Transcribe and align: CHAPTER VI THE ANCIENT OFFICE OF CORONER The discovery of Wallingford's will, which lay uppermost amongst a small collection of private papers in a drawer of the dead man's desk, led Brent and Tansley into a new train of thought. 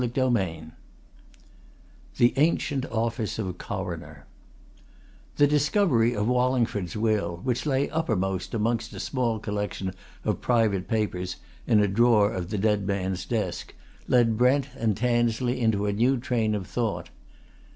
CHAPTER 0.03 0.29
VI 0.29 0.63
THE 2.17 2.33
ANCIENT 2.35 2.87
OFFICE 2.89 3.37
OF 3.37 3.59
CORONER 3.59 4.25
The 5.35 5.45
discovery 5.45 6.15
of 6.15 6.27
Wallingford's 6.27 6.97
will, 6.97 7.39
which 7.43 7.67
lay 7.67 7.87
uppermost 7.87 8.55
amongst 8.55 8.93
a 8.95 8.99
small 8.99 9.37
collection 9.37 9.93
of 10.25 10.41
private 10.41 10.87
papers 10.87 11.35
in 11.67 11.79
a 11.81 11.87
drawer 11.87 12.31
of 12.33 12.49
the 12.49 12.57
dead 12.57 12.87
man's 12.87 13.25
desk, 13.27 13.75
led 14.07 14.39
Brent 14.39 14.69
and 14.75 14.97
Tansley 14.97 15.61
into 15.61 15.85
a 15.85 15.93
new 15.93 16.17
train 16.17 16.55
of 16.55 16.65
thought. 16.65 17.11